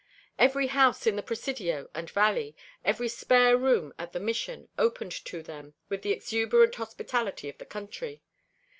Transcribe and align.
Every 0.39 0.65
house 0.65 1.05
in 1.05 1.15
the 1.15 1.21
Presidio 1.21 1.87
and 1.93 2.09
valley, 2.09 2.55
every 2.83 3.07
spare 3.07 3.55
room 3.55 3.93
at 3.99 4.13
the 4.13 4.19
Mission, 4.19 4.67
opened 4.75 5.11
to 5.25 5.43
them 5.43 5.75
with 5.89 6.01
the 6.01 6.11
exuberant 6.11 6.73
hospitality 6.73 7.49
of 7.49 7.59
the 7.59 7.65
country. 7.67 8.23